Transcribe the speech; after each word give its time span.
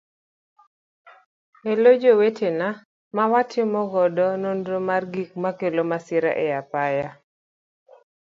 Elo 1.71 1.91
jowetena 2.01 2.67
ma 3.15 3.23
watimo 3.31 3.81
godo 3.93 4.25
nonro 4.43 4.77
mar 4.87 5.03
gik 5.13 5.31
makelo 5.43 5.81
masira 5.91 6.31
e 6.45 6.47
apaya. 6.61 7.09